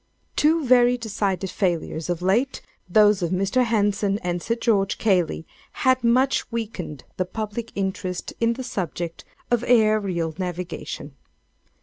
[0.35, 3.63] "Two very decided failures, of late—those of Mr.
[3.65, 10.33] Henson and Sir George Cayley—had much weakened the public interest in the subject of aerial
[10.39, 11.13] navigation.